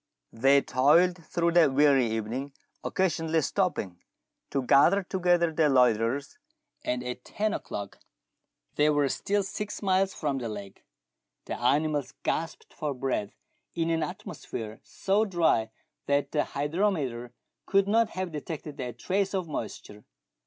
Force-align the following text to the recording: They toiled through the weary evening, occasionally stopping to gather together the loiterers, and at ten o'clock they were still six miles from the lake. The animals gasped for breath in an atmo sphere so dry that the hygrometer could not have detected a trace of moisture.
They 0.33 0.63
toiled 0.63 1.23
through 1.23 1.51
the 1.51 1.71
weary 1.71 2.07
evening, 2.07 2.53
occasionally 2.83 3.43
stopping 3.43 4.01
to 4.49 4.63
gather 4.63 5.03
together 5.03 5.53
the 5.53 5.69
loiterers, 5.69 6.39
and 6.83 7.03
at 7.03 7.23
ten 7.23 7.53
o'clock 7.53 7.99
they 8.77 8.89
were 8.89 9.09
still 9.09 9.43
six 9.43 9.79
miles 9.83 10.11
from 10.15 10.39
the 10.39 10.49
lake. 10.49 10.83
The 11.45 11.59
animals 11.59 12.15
gasped 12.23 12.73
for 12.73 12.95
breath 12.95 13.35
in 13.75 13.91
an 13.91 13.99
atmo 14.01 14.35
sphere 14.35 14.79
so 14.81 15.23
dry 15.23 15.69
that 16.07 16.31
the 16.31 16.45
hygrometer 16.45 17.31
could 17.67 17.87
not 17.87 18.09
have 18.09 18.31
detected 18.31 18.79
a 18.79 18.93
trace 18.93 19.35
of 19.35 19.47
moisture. 19.47 20.03